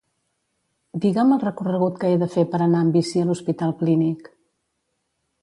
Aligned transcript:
Digue'm 1.03 1.33
el 1.35 1.41
recorregut 1.43 1.99
que 2.05 2.09
he 2.13 2.15
de 2.23 2.31
fer 2.37 2.47
per 2.55 2.63
anar 2.67 2.81
en 2.87 2.91
bici 2.97 3.23
a 3.25 3.27
l'Hospital 3.29 3.77
Clínic. 3.85 4.33